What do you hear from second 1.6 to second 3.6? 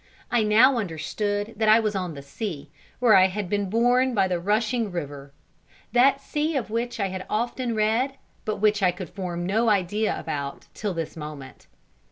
I was on the sea, where I had